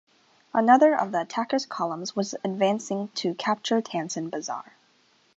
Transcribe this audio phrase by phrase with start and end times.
[0.51, 4.73] Another of the attackers' columns was advancing to capture Tansen Bazar.